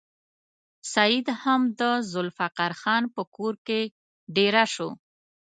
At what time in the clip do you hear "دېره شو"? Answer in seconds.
4.35-4.89